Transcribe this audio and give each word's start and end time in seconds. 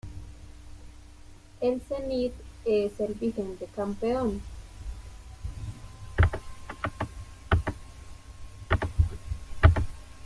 El 1.59 1.79
Zenit 1.87 2.33
es 2.65 2.99
el 2.99 3.13
vigente 3.13 3.67
campeón. 3.75 4.41